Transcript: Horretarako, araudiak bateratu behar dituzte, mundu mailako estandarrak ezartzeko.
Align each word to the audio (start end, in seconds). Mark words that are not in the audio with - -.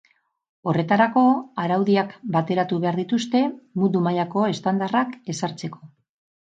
Horretarako, 0.69 1.25
araudiak 1.65 2.17
bateratu 2.37 2.81
behar 2.87 2.99
dituzte, 3.05 3.45
mundu 3.85 4.05
mailako 4.09 4.51
estandarrak 4.57 5.19
ezartzeko. 5.39 5.89